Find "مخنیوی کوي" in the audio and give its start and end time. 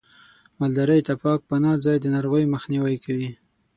2.55-3.29